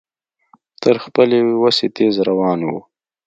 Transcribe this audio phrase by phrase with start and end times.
[0.83, 2.73] تر خپلې وسې تېز روان و.